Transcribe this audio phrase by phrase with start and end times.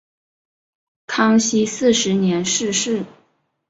[1.05, 3.05] 康熙四十年逝世。